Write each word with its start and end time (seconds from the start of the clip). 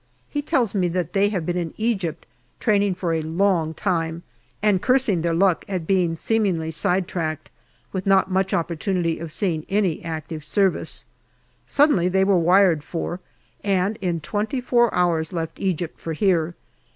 He 0.27 0.41
tells 0.41 0.73
me 0.73 0.87
that 0.87 1.13
they 1.13 1.29
have 1.29 1.45
been 1.45 1.57
in 1.57 1.75
Egypt 1.77 2.25
training 2.59 2.95
for 2.95 3.13
a 3.13 3.21
long 3.21 3.75
time, 3.75 4.23
and 4.59 4.81
cursing 4.81 5.21
their 5.21 5.31
luck 5.35 5.63
at 5.67 5.85
being 5.85 6.15
seemingly 6.15 6.71
side 6.71 7.07
tracked, 7.07 7.51
with 7.93 8.07
not 8.07 8.31
much 8.31 8.51
opportunity 8.51 9.19
of 9.19 9.31
seeing 9.31 9.63
any 9.69 10.03
active 10.03 10.43
service. 10.43 11.05
Suddenly 11.67 12.07
they 12.09 12.23
were 12.23 12.39
wired 12.39 12.83
for, 12.83 13.19
and 13.63 13.97
in 14.01 14.21
twenty 14.21 14.59
four 14.59 14.91
hours 14.91 15.33
left 15.33 15.59
Egypt 15.59 16.01
for 16.01 16.13
here. 16.13 16.55